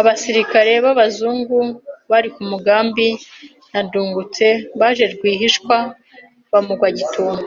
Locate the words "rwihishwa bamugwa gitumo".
5.14-7.38